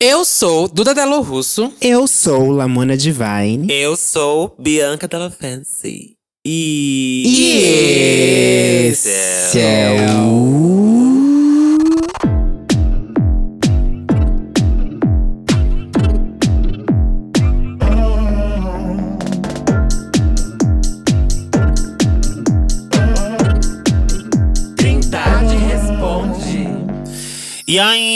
[0.00, 1.72] Eu sou Duda Delo Russo.
[1.80, 3.66] Eu sou Lamona Divine.
[3.68, 6.14] Eu sou Bianca Della Fancy.
[6.46, 7.24] E.
[7.26, 11.18] E esse é o.
[24.76, 26.68] Trindade responde.
[27.66, 28.07] E aí!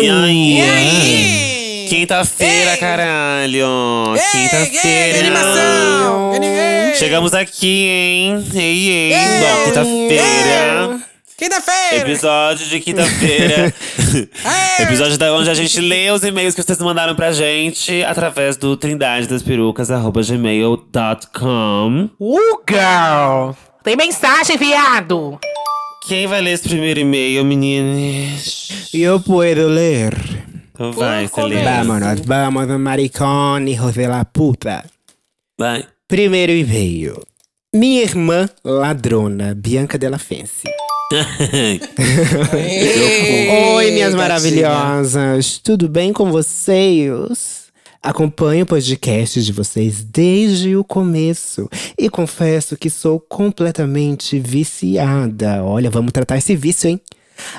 [0.00, 0.58] E aí?
[0.58, 1.86] E aí?
[1.88, 2.76] Quinta-feira, Ei!
[2.76, 4.14] caralho!
[4.16, 5.18] Ei, Quinta-feira!
[5.20, 6.32] Animação!
[6.96, 8.44] Chegamos aqui, hein?
[8.54, 9.12] Ei, ei!
[9.12, 9.40] Ei!
[9.40, 10.98] Bom, quinta-feira.
[11.36, 11.96] Quinta-feira!
[11.96, 13.72] Episódio de quinta-feira.
[14.78, 14.84] Ei!
[14.84, 18.76] Episódio da onde a gente lê os e-mails que vocês mandaram pra gente através do
[18.76, 22.10] trindade das perucas, gmail.com.
[22.18, 23.52] Uh, girl!
[23.84, 25.38] Tem mensagem, viado!
[26.06, 28.68] Quem vai ler esse primeiro e-mail, meninas?
[28.94, 30.14] Eu puedo ler.
[30.72, 31.52] Então vai, favor.
[31.52, 34.84] Vámonos, vamos, maricone, hijo de la puta.
[35.58, 35.84] Vai.
[36.06, 37.20] Primeiro e-mail.
[37.74, 40.68] Minha irmã ladrona, Bianca Della Fancy.
[43.74, 45.58] Oi, minhas maravilhosas!
[45.58, 47.65] Tudo bem com vocês?
[48.06, 51.68] Acompanho o podcast de vocês desde o começo
[51.98, 55.64] e confesso que sou completamente viciada.
[55.64, 57.00] Olha, vamos tratar esse vício, hein?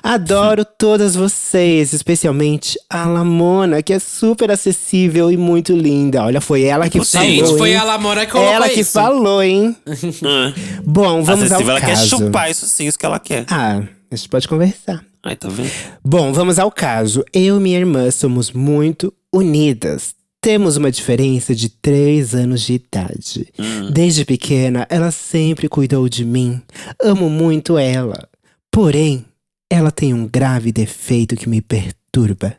[0.02, 6.24] Adoro todas vocês, especialmente a Lamona, que é super acessível e muito linda.
[6.24, 7.28] Olha, foi ela que falou.
[7.28, 7.76] Gente, foi hein?
[7.76, 8.94] a Lamona que colocou Ela que isso.
[8.94, 9.76] falou, hein?
[10.86, 12.08] Bom, vamos ao acessível, ela quer caso.
[12.08, 13.44] chupar isso sim, isso que ela quer.
[13.50, 15.04] Ah, a gente pode conversar.
[15.22, 15.70] Ai, tá vendo?
[16.06, 17.26] Bom, vamos ao caso.
[17.34, 20.16] Eu e minha irmã somos muito unidas.
[20.48, 23.52] Temos uma diferença de três anos de idade.
[23.92, 26.62] Desde pequena, ela sempre cuidou de mim.
[27.04, 28.30] Amo muito ela.
[28.72, 29.26] Porém,
[29.70, 32.56] ela tem um grave defeito que me perturba.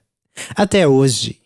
[0.55, 1.39] Até hoje.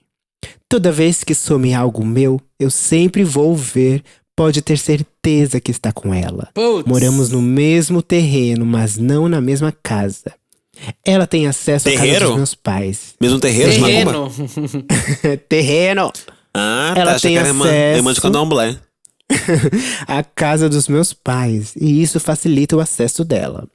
[0.69, 4.03] Toda vez que some algo meu, eu sempre vou ver.
[4.35, 6.49] Pode ter certeza que está com ela.
[6.53, 6.89] Putz.
[6.89, 10.35] Moramos no mesmo terreno, mas não na mesma casa.
[11.05, 12.27] Ela tem acesso à casa Terreiro?
[12.29, 13.15] dos meus pais.
[13.21, 14.31] Mesmo terreiro, de macumba?
[15.21, 15.39] Terreno.
[15.49, 16.13] terreno!
[16.55, 17.21] Ah, Ela tá.
[17.21, 18.77] Tem irmã, acesso- irmã de candomblé.
[20.07, 23.67] a casa dos meus pais, e isso facilita o acesso dela.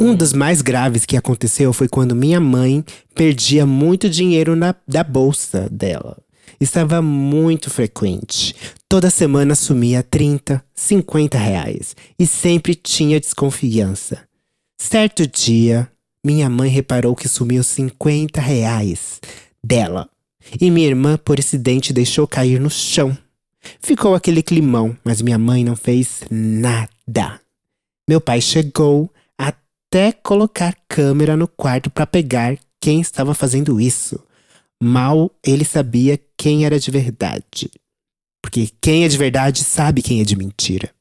[0.00, 2.84] Um dos mais graves que aconteceu foi quando minha mãe
[3.14, 6.16] perdia muito dinheiro na, da bolsa dela.
[6.60, 8.54] Estava muito frequente.
[8.88, 14.18] Toda semana sumia 30, 50 reais e sempre tinha desconfiança.
[14.80, 15.88] Certo dia,
[16.24, 19.20] minha mãe reparou que sumiu 50 reais
[19.62, 20.08] dela.
[20.58, 23.16] E minha irmã, por acidente, deixou cair no chão.
[23.80, 27.40] Ficou aquele climão, mas minha mãe não fez nada.
[28.08, 34.22] Meu pai chegou até colocar câmera no quarto para pegar quem estava fazendo isso.
[34.82, 37.70] Mal ele sabia quem era de verdade.
[38.42, 40.93] Porque quem é de verdade sabe quem é de mentira.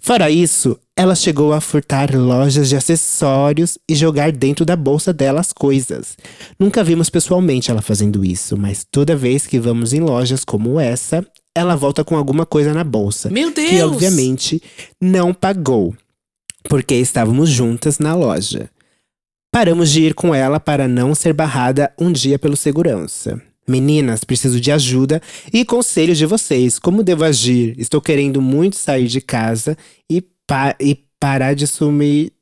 [0.00, 5.40] Fora isso, ela chegou a furtar lojas de acessórios e jogar dentro da bolsa dela
[5.40, 6.16] as coisas.
[6.58, 11.26] Nunca vimos pessoalmente ela fazendo isso, mas toda vez que vamos em lojas como essa,
[11.54, 13.30] ela volta com alguma coisa na bolsa.
[13.30, 13.70] Meu Deus!
[13.70, 14.62] Que obviamente
[15.00, 15.94] não pagou,
[16.68, 18.70] porque estávamos juntas na loja.
[19.52, 23.42] Paramos de ir com ela para não ser barrada um dia pelo segurança.
[23.70, 25.22] Meninas, preciso de ajuda
[25.52, 26.78] e conselhos de vocês.
[26.78, 27.74] Como devo agir?
[27.78, 29.76] Estou querendo muito sair de casa
[30.10, 32.32] e, pa e parar de sumir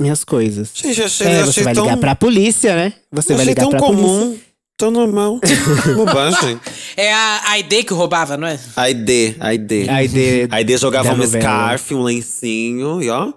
[0.00, 0.70] minhas coisas.
[0.74, 2.92] Gente, achei, É, achei você vai tão, ligar pra polícia, né?
[3.10, 4.04] Você vai achei ligar tão pra polícia.
[4.04, 4.38] comum,
[4.76, 5.40] tão normal.
[5.96, 6.60] Bobagem.
[6.96, 8.58] É a, ID que roubava, não é?
[8.76, 9.72] A ID, a ID.
[9.88, 10.16] A ID
[10.50, 13.32] A ID jogava um scarf, um lencinho e ó.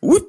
[0.00, 0.22] Ui,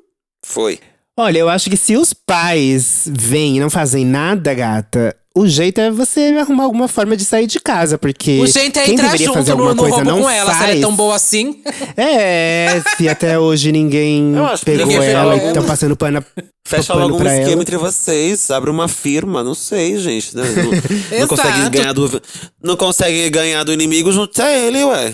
[0.44, 0.80] foi.
[1.20, 5.80] Olha, eu acho que se os pais vêm e não fazem nada, gata, o jeito
[5.80, 9.12] é você arrumar alguma forma de sair de casa, porque O jeito é quem entrar
[9.12, 10.96] deveria fazer junto no, alguma no coisa roubo não com ela, se ela é tão
[10.96, 11.62] boa assim.
[11.96, 14.34] É, se até hoje ninguém
[14.64, 15.68] pegou ninguém ela e estão ela.
[15.68, 16.24] passando pano,
[16.68, 17.62] Fecha pano logo um esquema ela.
[17.62, 20.36] entre vocês, abre uma firma, não sei, gente.
[20.36, 20.44] né?
[20.44, 22.22] Não, não consegue ganhar do.
[22.64, 25.14] Não consegue ganhar do inimigo, junta ele, ué.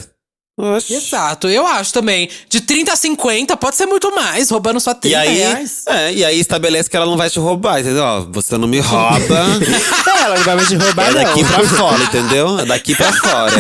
[0.56, 0.94] Oxi.
[0.94, 2.30] Exato, eu acho também.
[2.48, 5.82] De 30 a 50, pode ser muito mais, roubando só 30 E aí, reais.
[5.88, 8.04] é, e aí estabelece que ela não vai te roubar, entendeu?
[8.04, 9.18] Ó, você não me rouba.
[10.24, 11.50] ela não vai te roubar, É daqui não.
[11.50, 12.60] pra fora, entendeu?
[12.60, 13.52] É daqui pra fora.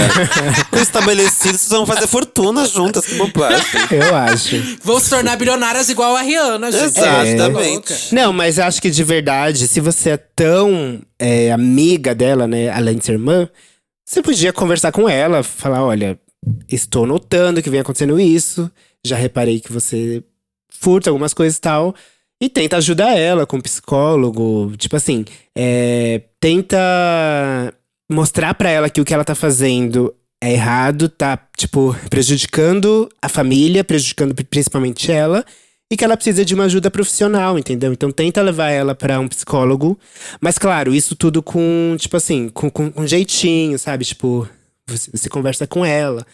[0.69, 3.65] Com estabelecido, vocês vão fazer fortuna juntas, que bobagem.
[3.89, 4.77] Eu acho.
[4.83, 6.83] Vão se tornar bilionárias igual a Rihanna, gente.
[6.99, 7.73] Exatamente.
[7.73, 7.95] Louca.
[8.11, 12.97] Não, mas acho que de verdade, se você é tão é, amiga dela, né, além
[12.99, 13.49] de ser irmã,
[14.05, 16.19] você podia conversar com ela, falar, olha,
[16.67, 18.69] estou notando que vem acontecendo isso,
[19.05, 20.23] já reparei que você
[20.69, 21.95] furta algumas coisas e tal,
[22.41, 24.73] E tenta ajudar ela com psicólogo.
[24.77, 25.23] Tipo assim,
[25.55, 26.77] é, tenta
[28.11, 33.29] mostrar pra ela que o que ela tá fazendo é errado, tá, tipo, prejudicando a
[33.29, 35.45] família, prejudicando principalmente ela.
[35.89, 37.93] E que ela precisa de uma ajuda profissional, entendeu?
[37.93, 39.97] Então tenta levar ela pra um psicólogo.
[40.41, 44.03] Mas claro, isso tudo com, tipo assim, com, com, com jeitinho, sabe?
[44.03, 44.49] Tipo,
[44.87, 46.25] você, você conversa com ela.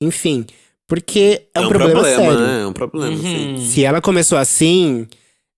[0.00, 0.46] Enfim.
[0.86, 2.40] Porque é, um, problema, sério.
[2.40, 2.62] né?
[2.62, 3.56] É um problema, sim.
[3.58, 5.06] Se ela começou assim,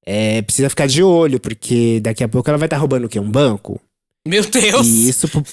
[0.04, 3.20] é, precisa ficar de olho, porque daqui a pouco ela vai estar roubando o quê?
[3.20, 3.80] Um banco?
[4.30, 4.86] Meu Deus!
[4.86, 5.26] E isso.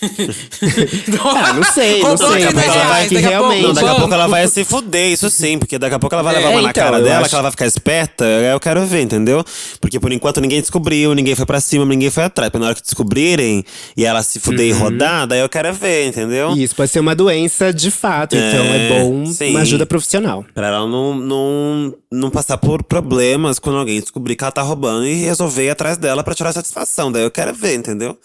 [1.26, 2.28] ah, não sei, não sei.
[2.28, 3.64] aquele Mas reais, eu acho que daqui a pouco- realmente.
[3.64, 6.24] Não, daqui a pouco ela vai se fuder, isso sim, porque daqui a pouco ela
[6.24, 8.60] vai É, levar uma na então, cara dela, acho- que ela vai ficar esperta, eu
[8.60, 9.44] quero ver, entendeu?
[9.82, 12.52] Porque por enquanto ninguém descobriu, ninguém foi pra cima, ninguém foi atrás.
[12.54, 13.64] Mas na hora que descobrirem
[13.96, 14.80] e ela se fuder e Uhum.
[14.80, 16.56] rodar, daí eu quero ver, entendeu?
[16.56, 19.50] Isso pode ser uma doença de fato, então é É, bom sim.
[19.52, 20.46] uma ajuda profissional.
[20.54, 25.06] Pra ela não, não, não passar por problemas quando alguém descobrir que ela tá roubando
[25.08, 27.12] e resolver ir atrás dela pra tirar satisfação.
[27.12, 28.18] Daí eu quero ver, entendeu?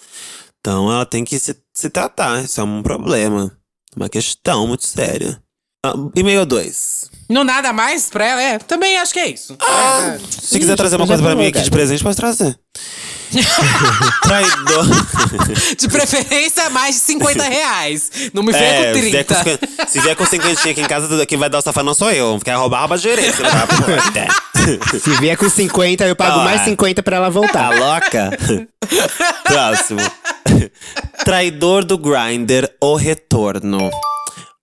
[0.62, 2.44] Então ela tem que se, se tratar.
[2.44, 3.50] Isso é um problema.
[3.96, 5.42] Uma questão muito séria.
[5.84, 7.10] Ah, e-mail 2.
[7.28, 8.40] Não nada mais pra ela?
[8.40, 9.56] É, também acho que é isso.
[9.60, 12.56] Ah, se quiser trazer uma coisa pra mim aqui de presente, pode trazer.
[14.22, 14.86] Traidor.
[15.78, 18.10] De preferência, mais de 50 reais.
[18.32, 19.34] Não me venha É, com se vier 30.
[19.34, 21.94] com, cinquenta- se vier com 50 aqui em casa, quem vai dar o safado não
[21.94, 22.38] sou eu.
[22.44, 24.98] Quer roubar, rouba da puta.
[25.00, 26.64] Se vier com 50, eu pago Ah, mais é.
[26.66, 27.70] 50 pra ela Tá voltar.
[27.78, 28.30] louca?
[29.44, 30.00] Próximo.
[31.24, 33.90] Traidor do Grindr, o retorno.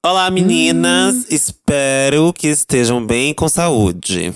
[0.06, 1.26] Olá, meninas.
[1.30, 4.34] Espero que estejam bem com saúde.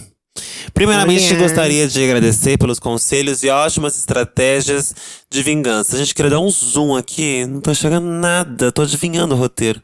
[0.73, 1.39] Primeiramente, Olha.
[1.39, 4.95] gostaria de agradecer pelos conselhos e ótimas estratégias
[5.29, 5.95] de vingança.
[5.95, 9.81] A gente queria dar um zoom aqui, não tô chegando nada, tô adivinhando o roteiro.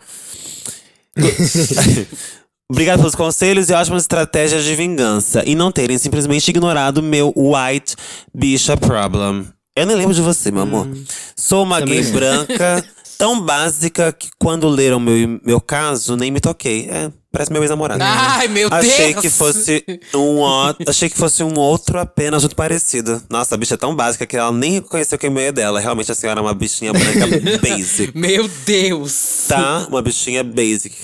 [2.71, 5.43] Obrigado pelos conselhos e ótimas estratégias de vingança.
[5.45, 7.95] E não terem simplesmente ignorado meu white
[8.33, 9.47] bicha problem.
[9.75, 10.87] Eu nem lembro de você, meu amor.
[11.35, 12.85] Sou uma Também gay branca,
[13.17, 16.87] tão básica que quando leram meu, meu caso, nem me toquei.
[16.89, 18.01] É, parece meu ex-namorado.
[18.03, 19.21] Ai, meu Achei Deus!
[19.21, 19.83] que fosse
[20.15, 23.21] um ó- achei que fosse um outro apenas muito parecido.
[23.29, 25.79] Nossa, a bicha é tão básica que ela nem reconheceu que o e-mail é dela.
[25.79, 27.27] Realmente a senhora é uma bichinha branca
[27.61, 29.45] basic Meu Deus!
[29.47, 29.85] tá?
[29.89, 30.95] Uma bichinha basic.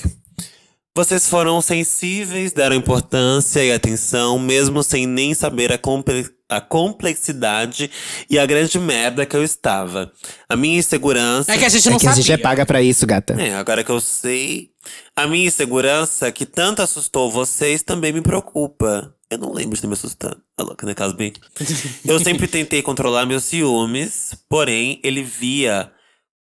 [0.97, 7.92] Vocês foram sensíveis, deram importância e atenção, mesmo sem nem saber a, comple- a complexidade
[8.30, 10.09] e a grande merda que eu estava.
[10.47, 11.51] A minha insegurança.
[11.53, 12.24] É que a gente não É que a sabia.
[12.24, 13.33] gente é paga pra isso, gata.
[13.33, 14.69] É, agora que eu sei.
[15.13, 19.13] A minha insegurança, que tanto assustou vocês, também me preocupa.
[19.30, 20.41] Eu não lembro de ter me assustado.
[20.57, 21.33] Ah, louca, né, caso bem.
[22.06, 25.91] Eu sempre tentei controlar meus ciúmes, porém, ele via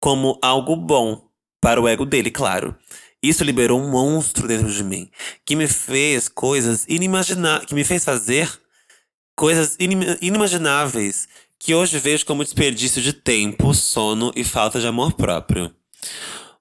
[0.00, 1.28] como algo bom
[1.60, 2.75] para o ego dele, claro.
[3.22, 5.11] Isso liberou um monstro dentro de mim,
[5.44, 8.50] que me fez coisas inimagináveis, que me fez fazer
[9.37, 11.28] coisas inim- inimagináveis,
[11.58, 15.75] que hoje vejo como desperdício de tempo, sono e falta de amor próprio.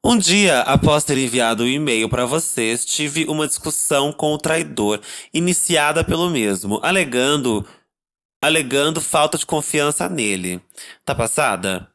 [0.04, 5.02] Um dia, após ter enviado o e-mail para vocês, tive uma discussão com o traidor,
[5.34, 7.66] iniciada pelo mesmo, alegando
[8.42, 10.62] alegando falta de confiança nele.
[11.04, 11.92] Tá passada?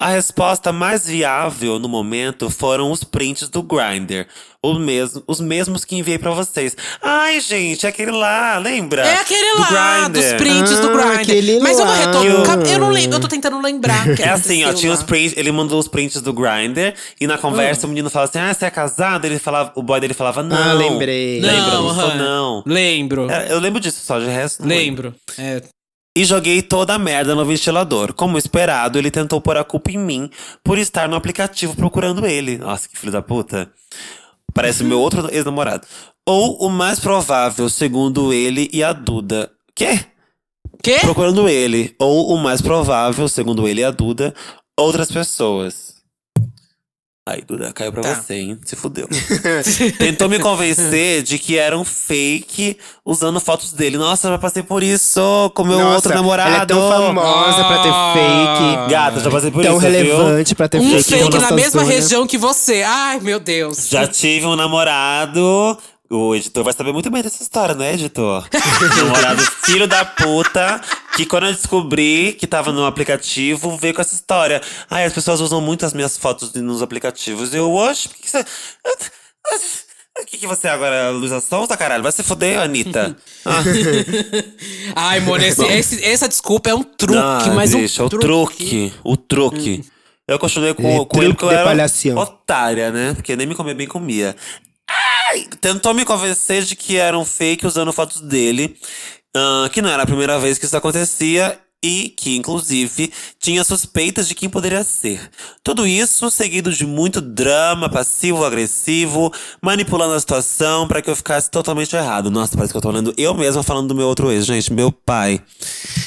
[0.00, 4.26] A resposta mais viável no momento foram os prints do Grindr,
[4.62, 6.76] o mesmo, os mesmos que enviei pra vocês.
[7.02, 9.02] Ai, gente, é aquele lá, lembra?
[9.04, 10.12] É aquele Do lá, Grindr.
[10.20, 11.20] dos prints do Ah, Grindr.
[11.22, 12.66] aquele Mas eu não retorno.
[12.68, 14.06] Eu não lembro, eu tô tentando lembrar.
[14.20, 14.98] É assim, ó, tinha lá.
[14.98, 18.38] os prints, ele mandou os prints do Grindr e na conversa o menino falava assim:
[18.38, 20.56] "Ah, você é casado?" Ele falava, o boy dele falava: "Não".
[20.56, 21.40] Ah, lembrei.
[21.40, 21.72] Lembra?
[21.74, 22.62] Não, Não, sou não.
[22.64, 23.28] Lembro.
[23.30, 24.64] É, Eu lembro disso só de resto.
[24.64, 25.12] Lembro.
[25.36, 25.60] É.
[26.18, 28.12] E joguei toda a merda no ventilador.
[28.12, 30.28] Como esperado, ele tentou pôr a culpa em mim
[30.64, 32.58] por estar no aplicativo procurando ele.
[32.58, 33.70] Nossa, que filho da puta.
[34.52, 35.86] Parece meu outro ex-namorado.
[36.26, 39.48] Ou o mais provável, segundo ele e a Duda.
[39.76, 40.06] Quê?
[40.82, 40.98] Quê?
[41.02, 41.94] Procurando ele.
[42.00, 44.34] Ou o mais provável, segundo ele e a Duda,
[44.76, 45.87] outras pessoas.
[47.30, 48.14] Aí, Duda, caiu pra Tá.
[48.14, 48.58] você, hein?
[48.64, 49.06] Se fudeu.
[49.98, 53.98] Tentou me convencer de que era um fake usando fotos dele.
[53.98, 55.20] Nossa, já passei por isso
[55.54, 56.48] com meu Nossa, outro namorado.
[56.54, 58.14] Ela é tão famosa pra ter Ah.
[58.14, 58.90] fake.
[58.90, 59.90] Gata, já passei por tão isso, viu?
[59.90, 61.02] relevante pra ter Um fake.
[61.02, 62.82] fake na mesma região que você.
[62.82, 63.88] Ai, meu Deus.
[63.90, 65.76] Já tive um namorado.
[66.10, 68.48] O editor vai saber muito bem dessa história, né, editor?
[68.96, 70.80] namorado filho da puta,
[71.14, 74.62] que quando eu descobri que tava no aplicativo, veio com essa história.
[74.88, 77.52] Ai, as pessoas usam muito as minhas fotos nos aplicativos.
[77.52, 78.44] Eu, oxe, por que, você.
[80.20, 82.02] O que, que você é agora, Luísa Sonza, caralho?
[82.02, 83.14] Vai se fuder, Anitta.
[83.44, 83.62] Ah,
[84.96, 88.92] Ai, Mona, esse, esse- essa desculpa é um truque, ah, mas um bicho, o truque.
[89.04, 89.84] O truque.
[90.26, 92.16] Eu continuei com, É, com ele porque eu era palhação.
[92.16, 93.14] otária, né?
[93.14, 94.34] Porque nem me comer bem comia.
[95.30, 98.76] Ai, tentou me convencer de que era um fake usando fotos dele.
[99.36, 104.26] ah, que não era a primeira vez que isso acontecia e que, inclusive, tinha suspeitas
[104.26, 105.30] de quem poderia ser.
[105.62, 109.32] Tudo isso seguido de muito drama passivo-agressivo,
[109.62, 112.30] manipulando a situação para que eu ficasse totalmente errado.
[112.30, 114.90] Nossa, parece que eu tô lendo eu mesma falando do meu outro ex, gente, meu
[114.90, 115.40] pai.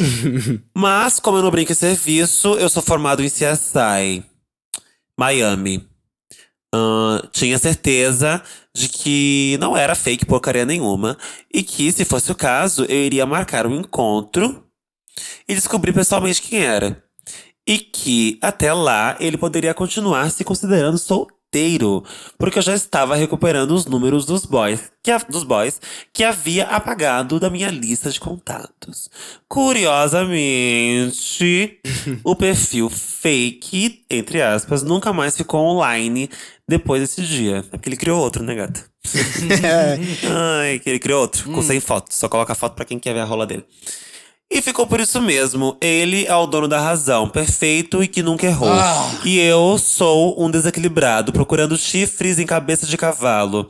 [0.76, 4.26] Mas, como eu não brinco em serviço, eu sou formado em CSI,
[5.18, 5.91] Miami.
[6.74, 8.42] Ah, tinha certeza
[8.74, 11.18] de que não era fake porcaria nenhuma
[11.54, 14.66] e que, se fosse o caso, eu iria marcar um encontro
[15.48, 17.04] e descobrir pessoalmente quem era.
[17.68, 21.41] E que, até lá, ele poderia continuar se considerando solteiro,
[22.38, 25.82] porque eu já estava recuperando os números dos boys, que, dos boys
[26.14, 29.10] que havia apagado da minha lista de contatos.
[29.50, 31.80] Curiosamente,
[32.24, 36.30] o perfil fake, entre aspas, nunca mais ficou online
[36.68, 37.58] depois desse dia.
[37.58, 38.86] É porque ele criou outro, né, gata?
[40.62, 42.16] Ai, que ele criou outro, com sem foto.
[42.16, 43.66] Só coloca a foto pra quem quer ver a rola dele.
[44.54, 45.78] E ficou por isso mesmo.
[45.80, 48.70] Ele é o dono da razão, perfeito e que nunca errou.
[48.70, 49.22] Ah.
[49.24, 53.70] E eu sou um desequilibrado, procurando chifres em cabeça de cavalo.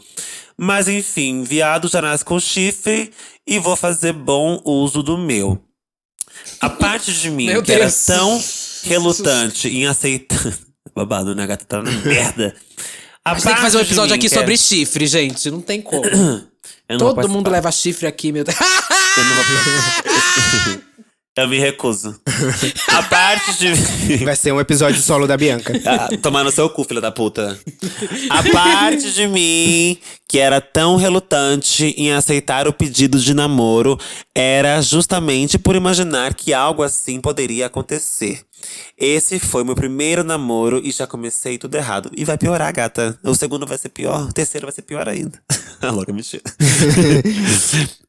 [0.57, 3.11] Mas enfim, viado já nasce com chifre
[3.45, 5.61] e vou fazer bom uso do meu.
[6.59, 8.43] A parte de mim que era tão
[8.83, 10.57] relutante em aceitar.
[10.95, 11.63] Babado, né, gata?
[11.63, 12.55] Tá na merda.
[13.23, 15.51] A gente tem que fazer um episódio aqui sobre chifre, gente.
[15.51, 16.03] Não tem como.
[16.97, 18.57] Todo mundo leva chifre aqui, meu Deus.
[19.17, 20.81] Eu não vou
[21.37, 22.19] Eu me recuso.
[22.87, 24.23] A parte de.
[24.25, 25.73] Vai ser um episódio solo da Bianca.
[25.85, 27.57] Ah, tomar no seu cu, filha da puta.
[28.29, 33.97] A parte de mim que era tão relutante em aceitar o pedido de namoro
[34.35, 38.41] era justamente por imaginar que algo assim poderia acontecer.
[38.97, 42.11] Esse foi meu primeiro namoro e já comecei tudo errado.
[42.15, 43.17] E vai piorar, gata.
[43.23, 45.41] O segundo vai ser pior, o terceiro vai ser pior ainda.
[45.81, 46.43] A louca mentira.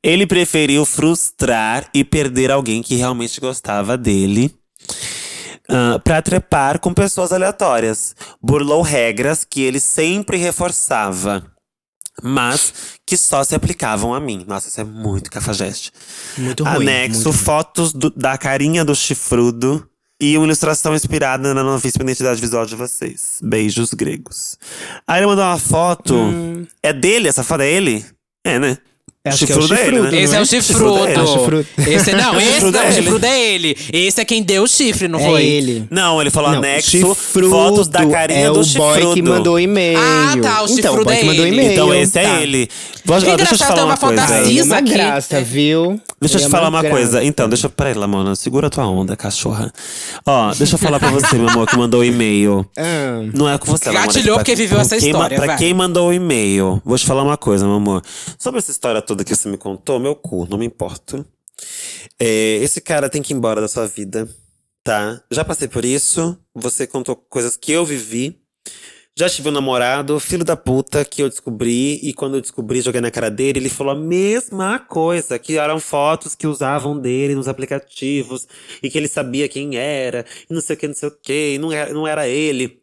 [0.02, 4.54] Ele preferiu frustrar e perder alguém que realmente gostava dele
[5.68, 8.14] ah, pra trepar com pessoas aleatórias.
[8.42, 11.46] Burlou regras que ele sempre reforçava,
[12.22, 12.72] mas
[13.06, 14.44] que só se aplicavam a mim.
[14.46, 15.92] Nossa, isso é muito cafajeste.
[16.36, 16.82] Muito ruim.
[16.88, 19.86] Anexo muito fotos do- da carinha do chifrudo
[20.22, 23.40] e uma ilustração inspirada na novíssima identidade visual de vocês.
[23.42, 24.56] Beijos gregos.
[25.04, 26.14] Aí ele mandou uma foto.
[26.80, 27.26] É dele?
[27.26, 28.06] Essa foto é ele?
[28.46, 28.78] É, né?
[29.24, 30.20] Acho que é o Chifrudo chifrudo, né?
[30.20, 30.44] Esse é o é?
[30.44, 31.06] chifrudo.
[31.06, 31.14] É.
[31.14, 31.66] É o chifrudo.
[31.86, 33.76] Esse não, O esse não, é o chifrudo é ele.
[33.92, 35.44] Esse é quem deu o chifre, não É foi?
[35.44, 35.86] ele.
[35.88, 39.00] Não, ele falou Não, anexo chifrudo fotos da carinha é do o chifrudo.
[39.04, 39.96] boy que mandou e-mail.
[39.96, 41.54] Ah, tá, o então, chifrudo o boy é que mandou ele.
[41.54, 41.72] e-mail.
[41.72, 42.40] Então esse é tá.
[42.40, 42.68] ele.
[43.04, 44.22] Vou, Que ó, deixa eu te falar uma uma coisa.
[44.34, 44.92] é uma aqui.
[44.92, 46.00] graça, viu?
[46.20, 46.96] Deixa eu te é falar uma graça.
[46.96, 47.24] coisa.
[47.24, 47.70] Então, deixa eu.
[47.70, 49.72] Peraí, Lamona, segura tua onda, cachorra.
[50.26, 52.66] Ó, deixa eu falar pra você, meu amor, que mandou o e-mail.
[52.76, 54.06] Ah, Não é com você, Lamona.
[54.06, 57.64] Gatilhou porque viveu essa história, Pra quem mandou o e-mail, vou te falar uma coisa,
[57.66, 58.02] meu amor.
[58.38, 61.26] Sobre essa história toda que você me contou, meu cu, não me importo.
[62.18, 64.28] É, esse cara tem que ir embora da sua vida,
[64.82, 65.22] tá?
[65.30, 66.38] Já passei por isso.
[66.54, 68.42] Você contou coisas que eu vivi.
[69.14, 73.00] Já tive um namorado, filho da puta, que eu descobri, e quando eu descobri, joguei
[73.00, 77.46] na cara dele, ele falou a mesma coisa, que eram fotos que usavam dele nos
[77.46, 78.48] aplicativos,
[78.82, 81.54] e que ele sabia quem era, e não sei o que, não sei o que,
[81.54, 82.80] e não era, não era ele.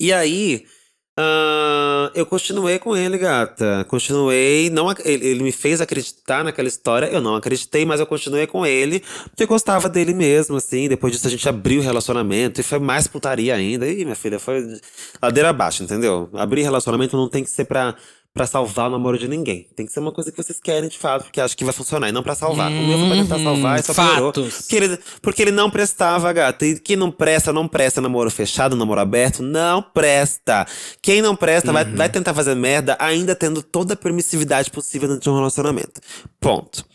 [0.00, 0.66] E aí,
[1.14, 3.84] ah, eu continuei com ele, gata.
[3.88, 4.70] Continuei.
[4.70, 7.06] Não, ele, ele me fez acreditar naquela história.
[7.06, 9.00] Eu não acreditei, mas eu continuei com ele.
[9.24, 10.88] Porque eu gostava dele mesmo, assim.
[10.88, 12.60] Depois disso, a gente abriu o relacionamento.
[12.60, 13.86] E foi mais putaria ainda.
[13.86, 14.80] Ih, minha filha, foi
[15.22, 16.30] ladeira abaixo, entendeu?
[16.32, 17.94] Abrir relacionamento não tem que ser pra,
[18.34, 19.66] pra salvar o namoro de ninguém.
[19.76, 22.08] Tem que ser uma coisa que vocês querem de fato, porque acham que vai funcionar.
[22.08, 22.70] E não pra salvar.
[22.70, 24.32] o meu foi pra tentar salvar e só piorou.
[24.32, 24.58] fatos.
[24.62, 26.64] Porque ele, porque ele não prestava, gata.
[26.64, 28.00] E quem não presta, não presta.
[28.00, 30.66] Namoro fechado, namoro aberto, não presta.
[31.02, 35.22] Quem não presta vai, vai tentar fazer merda, ainda tendo toda a permissividade possível dentro
[35.22, 36.00] de um relacionamento.
[36.40, 36.86] Ponto.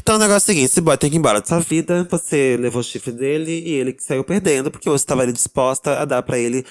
[0.00, 2.06] Então o negócio é o seguinte: esse boy tem que ir embora da sua vida.
[2.10, 6.00] Você levou o chifre dele e ele que saiu perdendo, porque você estava ali disposta
[6.00, 6.64] a dar pra ele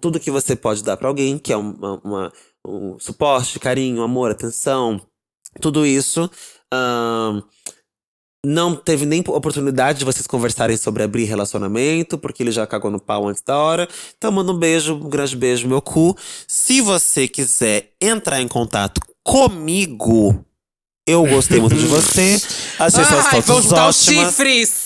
[0.00, 2.32] tudo que você pode dar pra alguém, que é uma, uma-
[2.66, 5.00] um suporte, carinho, amor, atenção.
[5.60, 6.30] Tudo isso.
[6.72, 7.42] ahn,
[8.44, 12.98] não teve nem oportunidade de vocês conversarem sobre abrir relacionamento, porque ele já cagou no
[13.00, 13.88] pau antes da hora.
[14.18, 16.16] Então manda um beijo, um grande beijo no meu cu.
[16.48, 20.44] Se você quiser entrar em contato comigo,
[21.06, 22.40] eu gostei muito de você.
[22.80, 24.28] Achei suas Ai, fotos vamos juntar os ótimas.
[24.34, 24.81] chifres!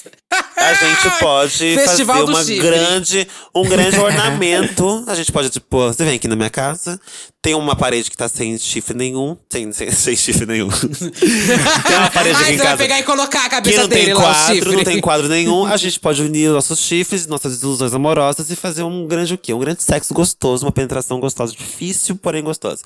[0.57, 2.61] A gente pode Festival fazer uma chifre.
[2.61, 5.05] grande, um grande ornamento.
[5.07, 7.01] A gente pode, tipo, você vem aqui na minha casa,
[7.41, 9.37] tem uma parede que tá sem chifre nenhum.
[9.49, 10.69] Sem, sem, sem chifre nenhum.
[10.69, 12.77] tem uma parede aqui Ai, em você vai casa.
[12.77, 14.77] pegar e colocar a Que cabeça não tem dele lá, o quadro, chifre.
[14.77, 15.65] não tem quadro nenhum.
[15.67, 19.39] A gente pode unir os nossos chifres, nossas ilusões amorosas e fazer um grande o
[19.39, 19.55] quê?
[19.55, 21.53] Um grande sexo gostoso, uma penetração gostosa.
[21.57, 22.83] Difícil, porém gostosa.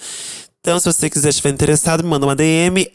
[0.60, 2.86] Então, se você quiser estiver interessado, me manda uma DM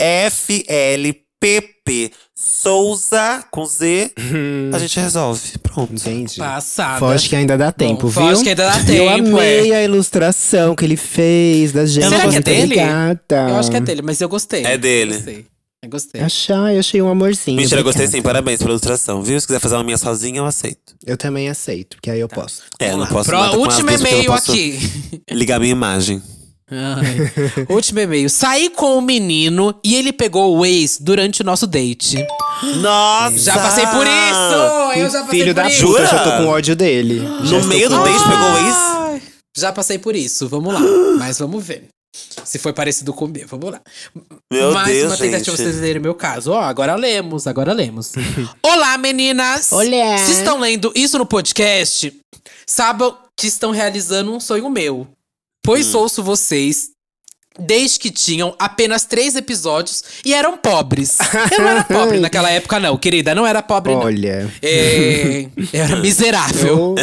[1.46, 4.72] PP Souza com Z, Hum.
[4.74, 5.58] a gente resolve.
[5.60, 5.94] Pronto.
[5.94, 6.38] Entendi.
[6.38, 7.00] Passada.
[7.00, 8.24] Foge que ainda dá tempo, viu?
[8.24, 9.75] foge que ainda dá Eu tempo, amei é.
[9.78, 12.10] a ilustração que ele fez da gente.
[12.10, 12.75] Será que é dele?
[12.80, 14.66] Eu acho que é dele, mas eu gostei.
[14.66, 15.14] É dele.
[15.14, 15.46] Eu gostei.
[15.84, 16.22] Eu gostei.
[16.22, 17.58] Achei, eu achei um amorzinho.
[17.58, 18.22] Mentira, gostei sim.
[18.22, 19.40] Parabéns pela ilustração, viu?
[19.40, 20.96] Se quiser fazer uma minha sozinha, eu aceito.
[21.06, 22.64] Eu também aceito, que aí eu posso.
[22.80, 24.80] É, eu não posso Pro, as último porque e-mail aqui.
[25.32, 26.22] Ligar minha imagem.
[26.72, 27.66] Ai.
[27.70, 28.30] Último e-mail.
[28.30, 32.26] Saí com o menino e ele pegou o ex durante o nosso date.
[32.78, 33.38] Nossa!
[33.38, 35.00] Já passei por isso!
[35.00, 35.86] Eu já passei Filho por da isso!
[35.86, 36.38] puta, eu já tô Jura?
[36.38, 37.20] com ódio dele.
[37.44, 38.14] Já No meio do ódio.
[38.14, 38.58] pegou o
[39.18, 39.22] ex?
[39.58, 40.82] Já passei por isso, vamos lá.
[41.20, 41.86] Mas vamos ver.
[42.44, 43.82] Se foi parecido com o meu, vamos lá.
[44.52, 45.70] Meu Mais Deus, uma tentativa de gente.
[45.72, 46.52] vocês lerem o meu caso.
[46.52, 48.14] Ó, agora lemos, agora lemos.
[48.64, 49.72] Olá, meninas!
[49.72, 50.18] Olá.
[50.18, 52.14] Se estão lendo isso no podcast,
[52.66, 55.08] saibam que estão realizando um sonho meu.
[55.66, 56.00] Pois Hum.
[56.00, 56.95] ouço vocês
[57.60, 61.18] desde que tinham apenas três episódios e eram pobres.
[61.52, 63.34] Eu não era pobre naquela época, não, querida.
[63.36, 64.02] Não era pobre, não.
[64.02, 66.96] Olha, É, eu era miserável.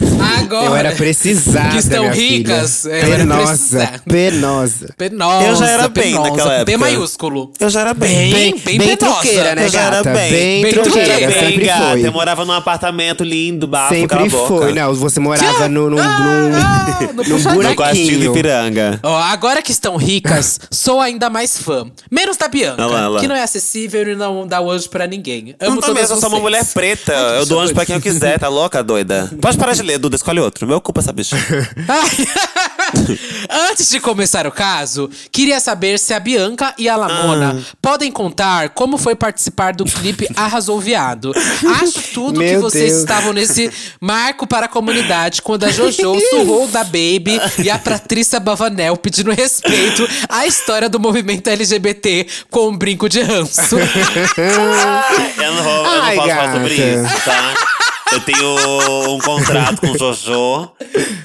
[0.00, 0.66] eu, Agora.
[0.66, 2.92] eu era precisada, Que estão minha ricas, filha.
[2.94, 4.94] eu era Penosa, penosa.
[4.96, 6.78] Penosa, Eu já era bem penosa, naquela com B época.
[6.78, 7.52] maiúsculo.
[7.58, 8.32] Eu já era bem.
[8.32, 8.96] Bem, bem, penosa.
[8.96, 10.30] troqueira, né, Eu já era bem.
[10.32, 11.90] Bem, Bem troqueira, troqueira, bem, sempre gata.
[11.90, 12.06] foi.
[12.06, 14.48] Eu morava num apartamento lindo, bafo, Sempre a boca.
[14.48, 14.72] foi.
[14.72, 17.62] Não, você morava num, num, num, Ah, no num puxadinho.
[17.62, 18.30] No quartinho buraquinho.
[18.32, 19.00] Ipiranga.
[19.02, 21.90] Ó, agora que estão ricas, sou ainda mais fã.
[22.10, 23.20] Menos da Bianca, olha lá.
[23.20, 25.54] que não é acessível e não dá anjo pra ninguém.
[25.60, 27.12] Amo Não tô todas mesmo, eu sou uma mulher preta.
[27.14, 29.30] Ai, eu dou anjo pra quem eu quiser, tá louca, doida?
[29.40, 30.66] Pode parar de ler, Duda, escolhe outro.
[30.66, 31.36] Meu culpa essa bicha.
[31.88, 32.26] Ai.
[33.72, 37.76] Antes de começar o caso, queria saber se a Bianca e a Lamona Ah.
[37.80, 41.32] podem contar como foi participar do clipe Arrasou Viado.
[41.80, 43.00] Acho tudo que Meu vocês Deus.
[43.00, 45.96] estavam nesse marco para a comunidade quando a Jojo
[46.28, 52.68] surrou da Baby e a Patrícia Bavanel pedindo respeito à história do movimento LGBT com
[52.68, 53.76] um brinco de ranço.
[54.36, 57.54] Eu não, vou, eu não Ai, posso falar sobre isso, tá?
[58.12, 60.70] Eu tenho um contrato com o Jojo.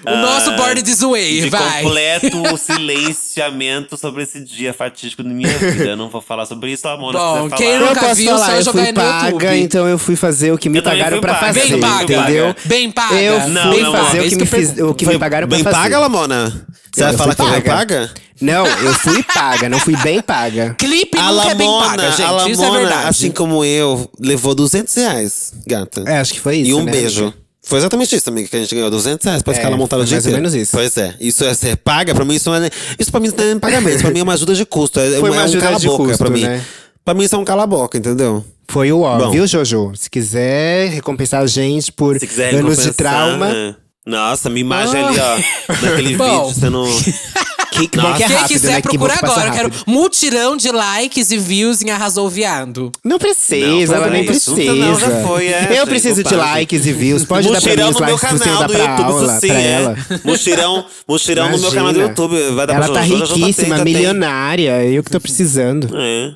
[0.05, 1.83] o nosso Born This Way, de vai.
[1.83, 5.83] completo silenciamento sobre esse dia fatídico da minha vida.
[5.85, 7.17] Eu não vou falar sobre isso, Lamona.
[7.17, 7.79] Bom, quem falar.
[7.81, 9.59] Eu Nunca posso viu, só falar, eu jogar fui paga, YouTube.
[9.61, 11.53] então eu fui fazer o que me Eu pagaram pra paga.
[11.53, 12.03] fazer, Bem paga.
[12.15, 12.55] entendeu?
[12.65, 13.15] Bem paga.
[13.21, 15.47] Eu Não, fui não, fazer é o que, me eu fiz, o que me pagaram
[15.47, 15.75] pra bem fazer.
[15.75, 16.65] paga, Lamona?
[16.91, 17.75] Você vai Eu falar que fui foi paga.
[17.77, 18.11] paga?
[18.39, 20.75] Não, eu fui paga, não fui bem paga.
[20.77, 22.51] Clipe A nunca é bem Lamona, paga, a gente.
[22.51, 23.07] Isso é Lamona, verdade.
[23.09, 26.03] assim como eu, levou 200 reais, gata.
[26.05, 27.23] É, acho que foi isso, E um né, beijo.
[27.23, 27.37] amiga?
[27.63, 30.01] Foi exatamente isso, amiga, que a gente ganhou 200 reais pra É, ficar lá montada
[30.01, 30.71] o dia mais ou menos isso.
[30.71, 31.15] Pois é.
[31.19, 32.69] Isso é ser paga, pra mim isso não é.
[32.97, 34.99] Isso pra mim não é nem pagamento, isso pra mim é uma ajuda de custo.
[34.99, 36.43] É, Foi é uma um ajuda de cala-boca custo, pra mim.
[36.43, 36.63] né?
[37.03, 38.43] Pra mim isso é um cala-boca, entendeu?
[38.69, 39.31] Foi o ó, Bom.
[39.31, 39.91] viu, Jojo?
[39.95, 42.17] Se quiser recompensar a gente por
[42.53, 43.75] anos de trauma, é.
[44.05, 45.37] Nossa, minha imagem ali, ó.
[45.83, 46.47] Naquele Bom.
[46.47, 46.85] vídeo sendo.
[47.79, 48.81] que, que bom que é Quem rápido, quiser, né?
[48.81, 49.49] Procura que agora.
[49.49, 52.91] Eu quero mutirão de likes e views em Arrasou Viado.
[53.03, 54.73] Não precisa, Não, ela nem precisa.
[54.73, 57.25] Não, já foi, é, eu gente, preciso de likes e views.
[57.25, 58.83] Pode dar pra mim Mutirão os no meu likes que você canal dá do pra
[58.83, 59.71] YouTube, aula, isso sim, pra é.
[59.71, 59.97] ela.
[60.23, 62.01] Mutirão, mutirão no meu canal do.
[62.01, 62.51] YouTube.
[62.51, 64.83] Vai dar Ela pra tá Jojo, riquíssima, milionária.
[64.85, 65.89] Eu que tô precisando.
[65.95, 66.31] É.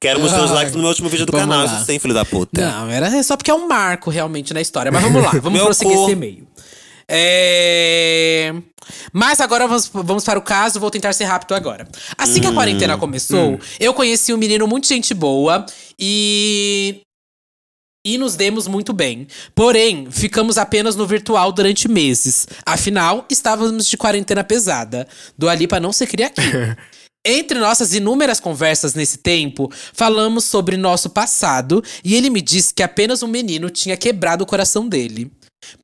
[0.00, 1.82] Quero mostrar os likes no meu último vídeo do Vamos canal, lá.
[1.82, 2.60] sim, filho da puta.
[2.60, 4.92] Não, era só porque é um marco realmente na história.
[4.92, 6.02] Mas vamos lá, vamos prosseguir cu.
[6.02, 6.46] esse e-mail.
[7.08, 8.54] É...
[9.12, 11.86] Mas agora vamos, vamos para o caso, vou tentar ser rápido agora.
[12.16, 15.64] Assim que a Hum, quarentena começou, eu conheci um menino muito gente boa
[15.98, 17.00] e.
[18.06, 19.26] E nos demos muito bem.
[19.54, 22.46] Porém, ficamos apenas no virtual durante meses.
[22.66, 25.08] Afinal, estávamos de quarentena pesada.
[25.38, 26.42] Do ali para não se criar aqui.
[27.26, 32.82] Entre nossas inúmeras conversas nesse tempo, falamos sobre nosso passado e ele me disse que
[32.82, 35.32] apenas um menino tinha quebrado o coração dele.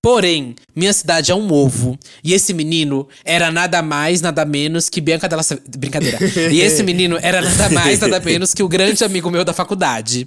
[0.02, 1.98] Porém, minha cidade é um ovo.
[2.24, 6.18] E esse menino era nada mais, nada menos que Bianca Della Sa- Brincadeira.
[6.50, 10.26] E esse menino era nada mais, nada menos que o grande amigo meu da faculdade.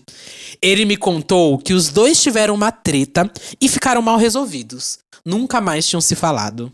[0.62, 5.00] Ele me contou que os dois tiveram uma treta e ficaram mal resolvidos.
[5.26, 6.72] Nunca mais tinham se falado.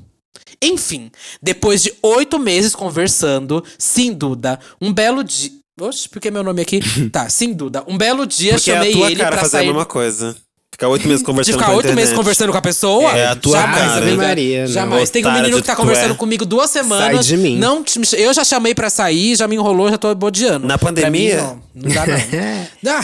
[0.61, 1.09] Enfim,
[1.41, 5.51] depois de oito meses conversando, sim, Duda, um belo dia.
[5.81, 6.81] Oxe, por que meu nome aqui?
[7.09, 7.83] tá, sim, Duda.
[7.87, 9.63] Um belo dia Porque é chamei a tua ele cara pra fazer sair.
[9.67, 10.35] a mesma coisa.
[10.79, 13.11] Ficar oito meses De conversando ficar com a oito meses conversando com a pessoa?
[13.11, 13.97] É a tua Jamais, cara.
[13.97, 14.15] amiga.
[14.23, 14.67] Maria, não.
[14.69, 15.09] Jamais.
[15.09, 16.15] Tem um menino de que tá conversando é.
[16.15, 17.25] comigo duas semanas.
[17.25, 17.57] de mim.
[17.57, 17.83] Não,
[18.17, 20.65] eu já chamei pra sair, já me enrolou, já tô bodeando.
[20.65, 21.35] Na pandemia?
[21.35, 22.93] mim, não, não dá não.
[22.99, 23.03] Ah,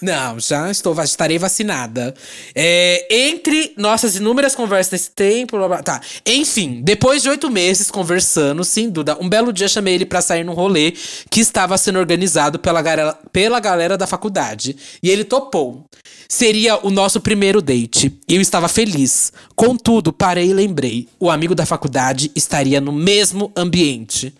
[0.00, 2.14] Não, já estou, estarei vacinada.
[2.54, 6.00] É, entre nossas inúmeras conversas nesse tempo, blá, blá, tá.
[6.24, 10.44] Enfim, depois de oito meses conversando, sem dúvida, um belo dia chamei ele pra sair
[10.44, 10.92] num rolê
[11.30, 14.76] que estava sendo organizado pela galera, pela galera da faculdade.
[15.02, 15.84] E ele topou.
[16.28, 18.20] Seria o nosso primeiro date.
[18.28, 19.32] Eu estava feliz.
[19.58, 24.32] Contudo, parei e lembrei: o amigo da faculdade estaria no mesmo ambiente.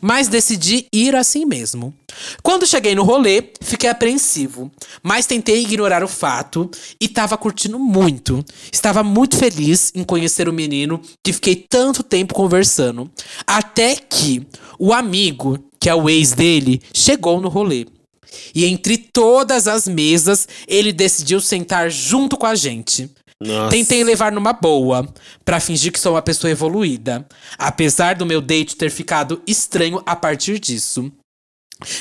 [0.00, 1.92] Mas decidi ir assim mesmo.
[2.40, 4.70] Quando cheguei no rolê, fiquei apreensivo,
[5.02, 8.44] mas tentei ignorar o fato e tava curtindo muito.
[8.72, 13.10] Estava muito feliz em conhecer o menino que fiquei tanto tempo conversando.
[13.44, 14.46] Até que
[14.78, 17.86] o amigo, que é o ex dele, chegou no rolê.
[18.54, 23.10] E entre todas as mesas, ele decidiu sentar junto com a gente.
[23.42, 23.70] Nossa.
[23.70, 25.08] Tentei levar numa boa,
[25.44, 27.26] pra fingir que sou uma pessoa evoluída.
[27.58, 31.10] Apesar do meu date ter ficado estranho a partir disso.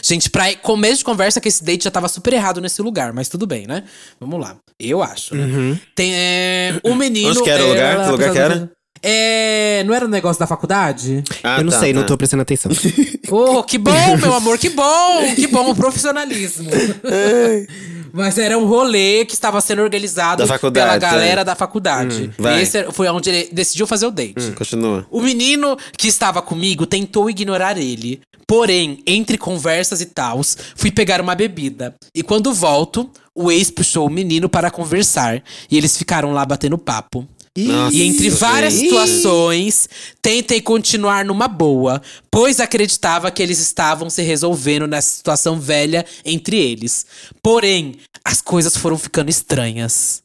[0.03, 3.29] Gente, pra começo de conversa que esse date já tava super errado nesse lugar, mas
[3.29, 3.85] tudo bem, né?
[4.19, 4.57] Vamos lá.
[4.77, 5.33] Eu acho.
[5.35, 5.79] né?
[5.95, 7.29] Tem é, o menino.
[7.29, 7.93] Onde que era o lugar?
[7.93, 8.71] ela- Que lugar que era?
[9.01, 11.23] É, não era um negócio da faculdade?
[11.41, 12.07] Ah, eu não tá, sei, não tá.
[12.09, 12.69] tô prestando atenção.
[13.31, 15.35] Oh, que bom, meu amor, que bom!
[15.35, 16.67] Que bom o profissionalismo.
[18.13, 20.99] Mas era um rolê que estava sendo organizado pela é.
[20.99, 22.31] galera da faculdade.
[22.39, 24.39] E esse foi onde ele decidiu fazer o date.
[24.39, 25.05] Hum, Continua.
[25.09, 28.21] O menino que estava comigo tentou ignorar ele.
[28.47, 31.95] Porém, entre conversas e tals, fui pegar uma bebida.
[32.15, 35.43] E quando volto, o ex puxou o menino para conversar.
[35.69, 37.27] E eles ficaram lá batendo papo.
[37.57, 39.89] Nossa, E entre várias situações,
[40.21, 46.57] tentei continuar numa boa, pois acreditava que eles estavam se resolvendo nessa situação velha entre
[46.57, 47.05] eles.
[47.41, 50.21] Porém, as coisas foram ficando estranhas.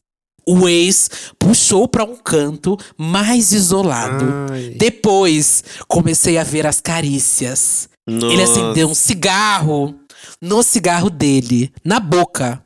[0.47, 1.09] O ex
[1.39, 4.25] puxou pra um canto mais isolado.
[4.51, 4.75] Ai.
[4.77, 7.89] Depois, comecei a ver as carícias.
[8.07, 8.43] Ele Nossa.
[8.43, 9.95] acendeu um cigarro
[10.39, 12.63] no cigarro dele, na boca.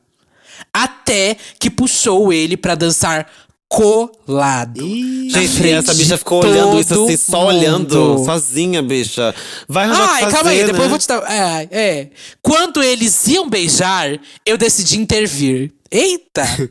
[0.73, 3.29] Até que puxou ele pra dançar
[3.69, 4.81] colado.
[4.81, 7.47] Gente, essa bicha ficou olhando isso assim, só mundo.
[7.49, 9.33] olhando, sozinha, bicha.
[9.67, 10.85] Vai arranjar o que Ai, fazer, calma aí, depois né?
[10.85, 11.31] eu vou te dar.
[11.31, 12.09] É, é.
[12.41, 15.71] Quando eles iam beijar, eu decidi intervir.
[15.91, 16.43] Eita!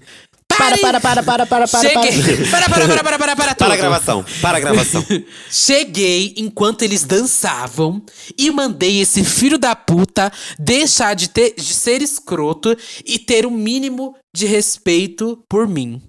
[0.49, 2.47] Para, para, para, para, para, para, Cheguei.
[2.51, 5.05] Para, para, para, para, para, para, Para a gravação, para a gravação.
[5.49, 8.03] Cheguei enquanto eles dançavam
[8.37, 13.51] e mandei esse filho da puta deixar de, ter, de ser escroto e ter o
[13.53, 16.03] mínimo de respeito por mim.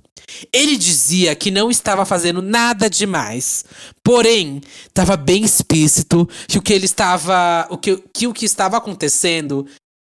[0.52, 3.65] Ele dizia que não estava fazendo nada demais.
[4.04, 7.68] Porém, estava bem explícito que o que ele estava.
[7.70, 9.65] O que, que o que estava acontecendo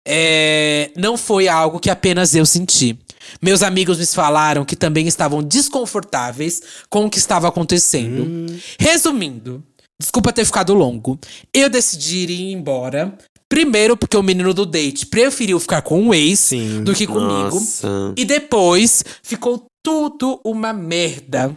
[0.06, 2.96] é, não foi algo que apenas eu senti.
[3.42, 8.46] Meus amigos me falaram que também estavam desconfortáveis com o que estava acontecendo.
[8.78, 9.64] Resumindo,
[10.00, 11.18] desculpa ter ficado longo.
[11.52, 13.16] Eu decidi ir embora.
[13.48, 16.82] Primeiro, porque o menino do date preferiu ficar com o ex Sim.
[16.82, 17.54] do que comigo.
[17.54, 18.12] Nossa.
[18.16, 21.56] E depois ficou tudo uma merda.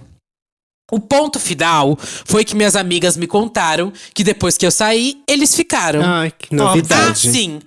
[0.91, 5.55] O ponto final foi que minhas amigas me contaram que depois que eu saí, eles
[5.55, 6.01] ficaram.
[6.03, 7.27] Ai, que Ah, novidade.
[7.31, 7.59] sim.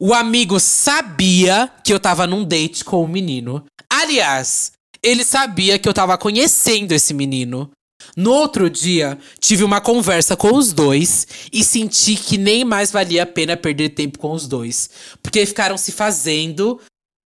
[0.00, 3.66] O amigo sabia que eu tava num date com o menino.
[3.92, 7.70] Aliás, ele sabia que eu tava conhecendo esse menino.
[8.16, 13.24] No outro dia, tive uma conversa com os dois e senti que nem mais valia
[13.24, 14.88] a pena perder tempo com os dois.
[15.22, 16.80] Porque ficaram se fazendo.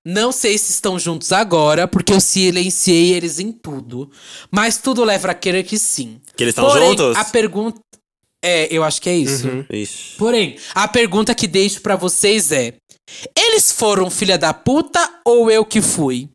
[0.09, 4.09] Não sei se estão juntos agora, porque eu silenciei eles em tudo.
[4.53, 6.21] Mas tudo leva a crer que sim.
[6.37, 7.17] Que eles estão juntos?
[7.17, 7.81] A pergunta.
[8.41, 9.49] É, eu acho que é isso.
[9.69, 10.17] Ixi.
[10.17, 12.75] Porém, a pergunta que deixo pra vocês é:
[13.37, 16.29] eles foram filha da puta ou eu que fui?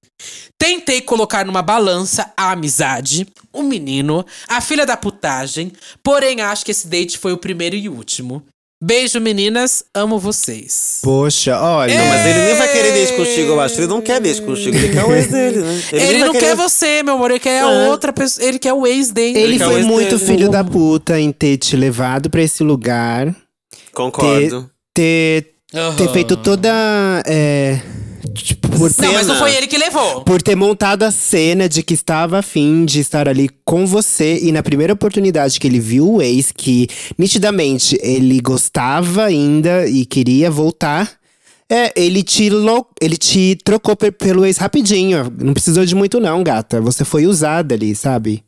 [0.60, 5.72] Tentei colocar numa balança a amizade, o menino, a filha da putagem,
[6.04, 8.46] porém acho que esse date foi o primeiro e último.
[8.84, 11.00] Beijo, meninas, amo vocês.
[11.04, 11.94] Poxa, olha.
[11.96, 13.76] Não, mas ele nem vai querer date contigo, eu acho.
[13.80, 15.82] Ele não quer date contigo, ele quer o ex dele, né?
[15.92, 17.90] Ele, vai não quer você, meu amor, ele quer a É.
[17.90, 19.38] outra pessoa, ele quer o ex dele.
[19.40, 20.26] Ele o foi muito dele.
[20.26, 23.36] filho da puta em ter te levado pra esse lugar,
[23.94, 24.68] Concordo.
[24.96, 25.96] ter, Aham.
[25.98, 26.72] ter feito toda.
[27.28, 27.80] É,
[28.34, 30.22] tipo, por, Não, mas não foi ele que levou.
[30.24, 34.52] por ter montado a cena de que estava afim de estar ali com você e
[34.52, 40.50] na primeira oportunidade que ele viu o ex, que nitidamente ele gostava ainda e queria
[40.52, 41.12] voltar.
[41.70, 45.32] É, ele te, lo- ele te trocou pe- pelo ex rapidinho.
[45.40, 46.82] Não precisou de muito, não, gata.
[46.82, 48.44] Você foi usada ali, sabe?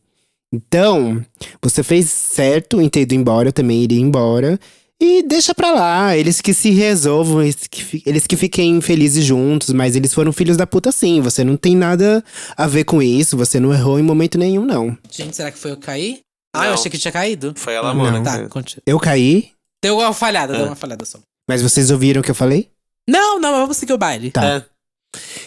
[0.53, 1.23] Então,
[1.61, 4.59] você fez certo em ter ido embora, eu também iria embora.
[5.05, 9.71] E deixa pra lá, eles que se resolvam, eles que, eles que fiquem felizes juntos,
[9.71, 11.19] mas eles foram filhos da puta sim.
[11.19, 12.23] Você não tem nada
[12.55, 14.97] a ver com isso, você não errou em momento nenhum, não.
[15.11, 16.21] Gente, será que foi eu cair?
[16.55, 17.53] Ah, eu achei que tinha caído.
[17.57, 18.23] Foi ela, mano.
[18.23, 18.81] Tá, continua.
[18.85, 19.51] Eu caí,
[19.83, 20.57] Deu uma falhada, É.
[20.59, 21.19] deu uma falhada só.
[21.49, 22.69] mas vocês ouviram o que eu falei?
[23.05, 24.31] Não, não, vamos seguir o baile.
[24.31, 24.45] Tá.
[24.45, 24.65] É.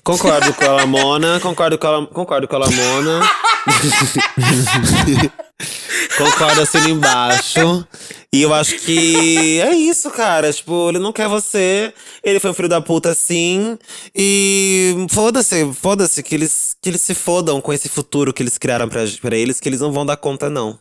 [0.05, 3.21] Concordo com a Lamona, concordo com a, concordo com a Lamona.
[6.19, 7.87] concordo assim embaixo.
[8.37, 10.53] E eu acho que é isso, cara.
[10.53, 11.91] Tipo, ele não quer você.
[12.23, 13.79] Ele foi um filho da puta sim.
[14.15, 18.91] E foda-se, foda-se que eles, que eles se fodam com esse futuro que eles criaram
[18.91, 20.79] pra, pra eles, que eles não vão dar conta, não.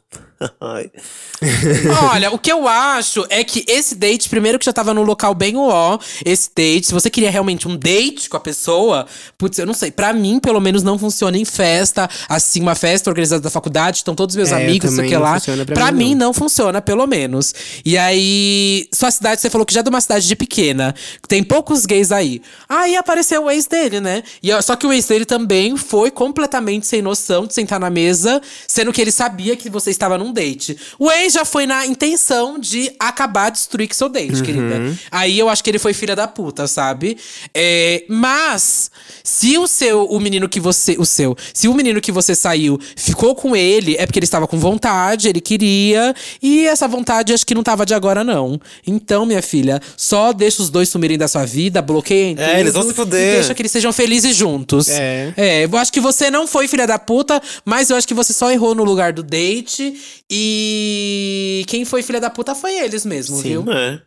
[2.12, 5.34] Olha, o que eu acho é que esse date, primeiro que já tava num local
[5.34, 9.05] bem ó, esse date, se você queria realmente um date com a pessoa,
[9.38, 13.10] putz, eu não sei, pra mim, pelo menos, não funciona em festa, assim, uma festa
[13.10, 15.39] organizada da faculdade, estão todos meus É, amigos, sei o que lá.
[15.65, 16.27] pra Pra mim, mim, não.
[16.27, 17.53] não funciona, pelo menos.
[17.86, 20.95] E aí, sua cidade, você falou que já é de uma cidade de pequena,
[21.27, 22.41] tem poucos gays aí.
[22.67, 24.23] Aí apareceu o ex dele, né?
[24.41, 27.89] E, ó, só que o ex dele também foi completamente sem noção de sentar na
[27.89, 30.78] mesa, sendo que ele sabia que você estava num date.
[31.00, 34.95] O ex já foi na intenção de acabar, destruir seu date, querida.
[35.10, 37.17] Aí eu acho que ele foi filha da puta, sabe?
[37.54, 38.91] É, mas,
[39.24, 40.95] se o seu, o menino que você.
[41.00, 41.36] O seu.
[41.54, 45.30] Se o menino que você saiu ficou com ele, é porque ele estava com vontade,
[45.30, 46.13] ele queria.
[46.41, 48.60] E essa vontade acho que não tava de agora, não.
[48.86, 52.74] Então, minha filha, só deixa os dois sumirem da sua vida, bloqueia em É, eles
[52.74, 53.30] vão se fuder.
[53.30, 54.89] E deixa que eles sejam felizes juntos.
[54.89, 55.34] É.
[55.38, 58.34] É, eu acho que você não foi filha da puta, mas eu acho que você
[58.34, 59.93] só errou no lugar do date.
[60.31, 63.71] E quem foi filha da puta foi eles mesmo, Sim, viu?
[63.71, 64.01] é.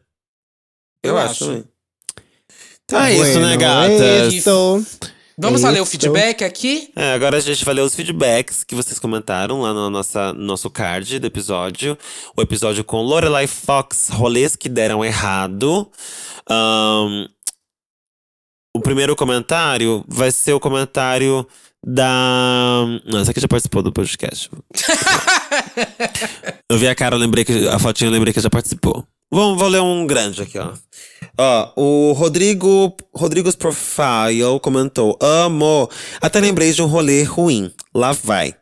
[1.02, 1.44] Eu, Eu acho acho.
[1.46, 1.64] também.
[2.84, 4.34] Então é isso, né, Bueno, gatas?
[4.34, 4.86] Isso.
[5.40, 6.90] Vamos ler o feedback aqui?
[6.96, 10.42] É, agora a gente vai ler os feedbacks que vocês comentaram lá no nossa, no
[10.42, 11.96] nosso card do episódio.
[12.36, 15.88] O episódio com Lorelai Fox, rolês que deram errado.
[16.50, 17.28] Ahn,
[18.74, 21.46] o primeiro comentário vai ser o comentário
[21.86, 22.84] da.
[23.06, 24.50] Não, essa aqui já participou do podcast.
[26.70, 27.68] eu vi a cara, lembrei que.
[27.68, 29.04] A fotinha lembrei que já participou.
[29.30, 30.72] Vamos, vou ler um grande aqui, ó.
[31.36, 35.88] Ó, o Rodrigo, Rodrigues Profile comentou: Amo!
[36.20, 37.70] Até lembrei de um rolê ruim.
[37.94, 38.54] Lá vai.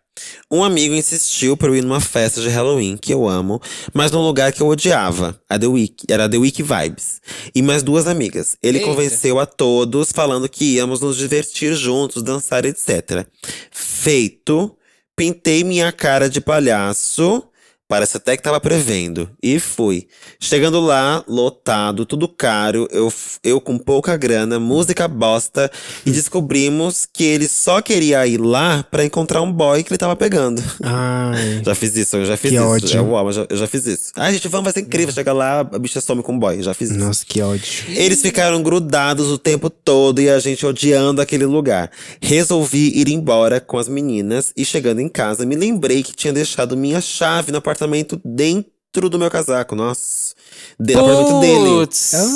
[0.50, 3.60] Um amigo insistiu para eu ir numa festa de Halloween, que eu amo,
[3.92, 5.38] mas num lugar que eu odiava.
[5.48, 7.20] A The Week, era The Week Vibes.
[7.54, 8.56] E mais duas amigas.
[8.62, 8.88] Ele Eita.
[8.88, 13.26] convenceu a todos, falando que íamos nos divertir juntos, dançar, etc.
[13.70, 14.76] Feito.
[15.16, 17.42] Pintei minha cara de palhaço.
[17.88, 19.30] Parece até que tava prevendo.
[19.42, 20.08] E fui.
[20.40, 23.12] Chegando lá, lotado, tudo caro, eu,
[23.44, 25.70] eu com pouca grana, música bosta,
[26.04, 30.16] e descobrimos que ele só queria ir lá pra encontrar um boy que ele tava
[30.16, 30.62] pegando.
[30.82, 31.62] Ai.
[31.64, 32.64] Já fiz isso, eu já fiz Que isso.
[32.66, 32.96] ódio.
[32.98, 34.12] Eu amo, eu já, eu já fiz isso.
[34.16, 35.12] Ai, gente, vamos, vai ser incrível.
[35.12, 36.62] Chega lá, a bicha some com um boy.
[36.62, 36.98] Já fiz isso.
[36.98, 37.84] Nossa, que ódio.
[37.88, 41.90] Eles ficaram grudados o tempo todo e a gente odiando aquele lugar.
[42.20, 46.76] Resolvi ir embora com as meninas e chegando em casa, me lembrei que tinha deixado
[46.76, 49.76] minha chave no apartamento dentro do meu casaco.
[49.76, 50.34] Nossa.
[50.80, 51.86] De- No apartamento dele.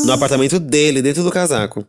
[0.07, 1.87] No apartamento dele, dentro do casaco.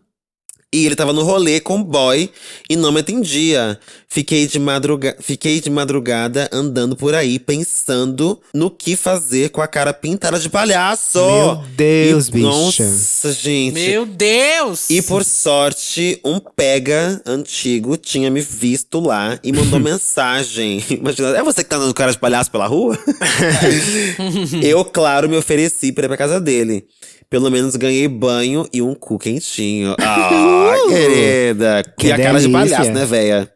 [0.73, 2.29] E ele tava no rolê com o boy
[2.69, 3.77] e não me atendia.
[4.07, 9.67] Fiquei de, madruga Fiquei de madrugada andando por aí, pensando no que fazer com a
[9.67, 11.19] cara pintada de palhaço.
[11.19, 12.45] Meu Deus, E- bicha.
[12.47, 13.73] Nossa, gente.
[13.73, 14.89] Meu Deus!
[14.89, 20.81] E por sorte, um pega antigo tinha me visto lá e mandou mensagem.
[20.89, 22.97] Imagina, é você que tá andando com cara de palhaço pela rua?
[24.63, 26.85] Eu, claro, me ofereci pra ir pra casa dele.
[27.31, 29.95] Pelo menos ganhei banho e um cu quentinho.
[30.03, 31.83] Ah, querida.
[31.97, 33.49] Que a cara de palhaço, né, véia?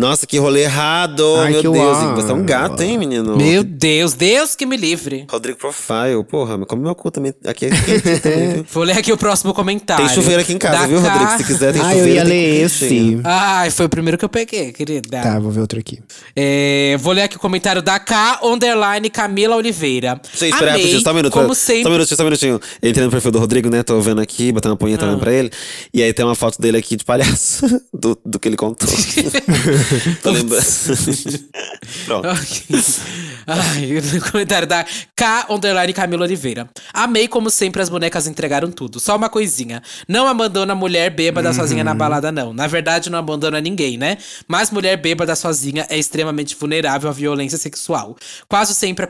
[0.00, 1.22] Nossa, que rolê errado.
[1.40, 2.14] Ai, Meu Deus, uau.
[2.16, 3.36] você é um gato, hein, menino?
[3.36, 5.26] Meu Deus, Deus que me livre.
[5.30, 7.34] Rodrigo Profile, porra, mas come meu cu também.
[7.46, 7.70] Aqui é
[8.18, 8.64] também?
[8.72, 10.06] Vou ler aqui o próximo comentário.
[10.06, 11.30] Tem chuveiro aqui em casa, Da viu, Rodrigo?
[11.36, 12.08] Se quiser, tem Ah, chuveiro.
[12.08, 13.20] eu ia ler esse.
[13.24, 15.20] Ai, foi o primeiro que eu peguei, querida.
[15.20, 15.98] Tá, vou ver outro aqui.
[16.34, 20.18] É, vou ler aqui o comentário da K underline Camila Oliveira.
[20.34, 21.32] Gente, espera rapidinho, só um minuto.
[21.34, 21.92] Como Só um sempre.
[21.92, 22.60] minutinho, só um minutinho.
[22.82, 23.82] Entrei no perfil do Rodrigo, né?
[23.82, 25.16] Tô vendo aqui, botando uma punheta Ah.
[25.18, 25.50] pra ele.
[25.92, 28.88] E aí tem uma foto dele aqui de palhaço, do, do que ele contou.
[30.24, 30.64] Lembrando.
[32.06, 32.28] Pronto.
[33.46, 34.00] Ai,
[34.30, 34.84] comentário da
[35.16, 36.68] K underline Camila Oliveira.
[36.92, 39.00] Amei como sempre as bonecas entregaram tudo.
[39.00, 39.82] Só uma coisinha.
[40.06, 41.84] Não abandona mulher bêbada sozinha Uhum.
[41.84, 42.52] na balada, não.
[42.52, 44.18] Na verdade, não abandona ninguém, né?
[44.46, 48.16] Mas mulher bêbada sozinha é extremamente vulnerável à violência sexual.
[48.48, 49.06] Quase sempre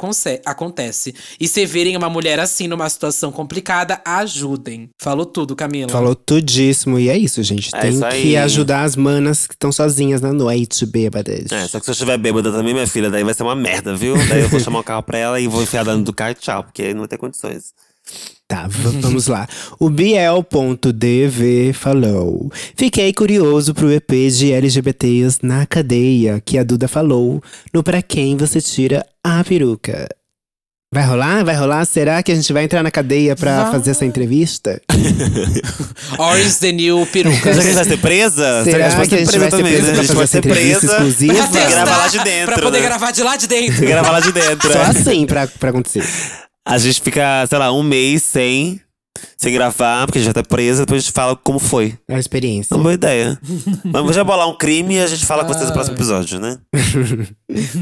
[0.46, 1.14] acontece.
[1.38, 4.88] E se verem uma mulher assim numa situação complicada, ajudem.
[4.98, 5.90] Falou tudo, Camila.
[5.90, 6.98] Falou tudíssimo.
[6.98, 7.74] E é isso, gente.
[7.74, 11.50] É Tem isso que ajudar as manas que estão sozinhas na noite, bêbadas.
[11.52, 13.94] É, só que se eu estiver bêbada também, minha filha, daí vai ser uma merda,
[13.94, 14.14] viu?
[14.28, 16.34] Daí eu vou chamar o carro pra ela e vou enfiar dentro do carro e
[16.34, 17.72] tchau, porque não vai ter condições.
[18.48, 19.46] Tá, vamos lá.
[19.78, 27.40] O Biel.dv falou: Fiquei curioso pro EP de LGBTs na cadeia que a Duda falou
[27.72, 30.08] no Pra Quem Você Tira a Peruca.
[30.92, 31.44] Vai rolar?
[31.44, 31.84] Vai rolar?
[31.84, 33.72] Será que a gente vai entrar na cadeia pra Vai.
[33.72, 34.82] fazer essa entrevista?
[36.18, 37.40] Orange the New perucas.
[37.40, 38.64] Será que a gente vai ser presa?
[38.64, 39.92] Será pode que a gente vai ser também, presa né?
[39.92, 41.46] A gente essa ser entrevista presa exclusiva?
[41.46, 42.46] Pra gravar lá de dentro.
[42.46, 42.86] Pra poder né?
[42.88, 43.86] gravar de lá de dentro.
[43.86, 44.72] Gravar lá de dentro.
[44.72, 44.86] Só é.
[44.86, 46.04] assim pra, pra acontecer.
[46.66, 48.80] A gente fica, sei lá, um mês sem,
[49.38, 51.96] sem gravar, porque a gente já tá presa, depois a gente fala como foi.
[52.08, 52.74] É a experiência.
[52.74, 53.38] É uma boa ideia.
[53.86, 56.58] Vamos já bolar um crime e a gente fala com vocês no próximo episódio, né?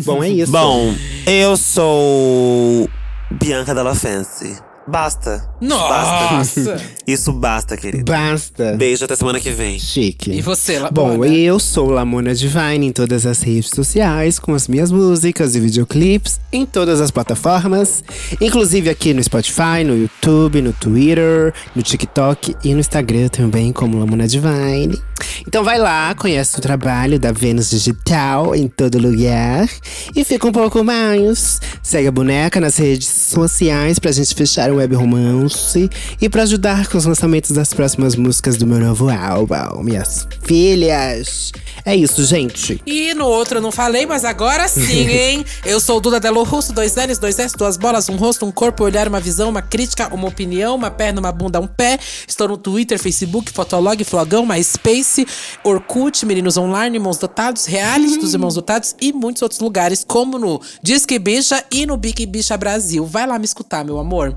[0.04, 0.52] Bom, é isso.
[0.52, 0.94] Bom,
[1.26, 2.86] eu sou
[3.30, 4.67] Bianca Della Fancy.
[4.88, 5.48] Basta.
[5.60, 6.34] Basta.
[6.34, 6.76] Nossa!
[7.06, 8.04] Isso basta, querido.
[8.04, 8.76] Basta.
[8.76, 9.78] Beijo até semana que vem.
[9.78, 10.30] Chique.
[10.30, 14.68] E você, lá Bom, eu sou Lamona Divine em todas as redes sociais, com as
[14.68, 18.02] minhas músicas e videoclipes em todas as plataformas,
[18.40, 23.98] inclusive aqui no Spotify, no YouTube, no Twitter, no TikTok e no Instagram também, como
[23.98, 24.98] Lamona Divine.
[25.46, 29.68] Então vai lá, conhece o trabalho da Vênus Digital em todo lugar
[30.14, 31.60] e fica um pouco mais.
[31.82, 36.88] Segue a boneca nas redes sociais pra gente fechar um web romance e pra ajudar
[36.88, 41.52] com os lançamentos das próximas músicas do meu novo álbum, minhas filhas.
[41.84, 42.82] É isso, gente.
[42.86, 45.44] E no outro eu não falei, mas agora sim, hein?
[45.64, 48.50] eu sou o Duda Delo Russo, dois L's, dois S, duas bolas, um rosto, um
[48.50, 51.98] corpo, um olhar, uma visão, uma crítica, uma opinião, uma perna, uma bunda, um pé.
[52.26, 55.26] Estou no Twitter, Facebook, Fotolog, Flogão, MySpace,
[55.64, 60.60] Orkut, Meninos Online, Irmãos Dotados, Reality dos Irmãos Dotados e muitos outros lugares, como no
[60.82, 63.04] Disque Bicha e no Big Bicha Brasil.
[63.04, 64.36] Vai lá me escutar, meu amor.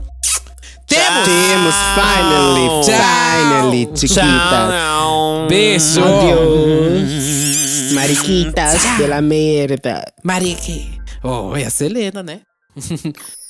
[0.92, 1.26] Temos!
[1.26, 3.00] Temos finally, Tchau.
[3.00, 4.70] finally, chiquitas.
[4.70, 5.48] Tchau.
[5.48, 6.04] Beijo!
[6.04, 7.94] Adiós.
[7.94, 10.04] Mariquitas pela merda.
[10.24, 11.00] Marique.
[11.24, 12.42] Oh, é a Selena, né?